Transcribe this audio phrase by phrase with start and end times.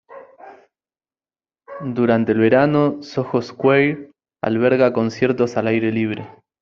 [1.81, 4.09] Durante el verano, Soho Square
[4.43, 6.27] alberga conciertos al aire libre.